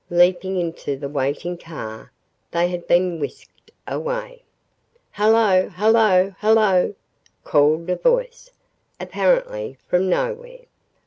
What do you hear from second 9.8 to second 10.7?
from nowhere.